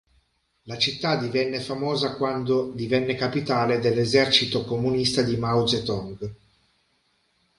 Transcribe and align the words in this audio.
La 0.63 0.79
città 0.79 1.15
divenne 1.15 1.59
famosa 1.59 2.15
quando 2.15 2.71
divenne 2.71 3.13
capitale 3.13 3.77
dell'esercito 3.77 4.65
comunista 4.65 5.21
di 5.21 5.37
Mao 5.37 5.67
Zedong. 5.67 6.33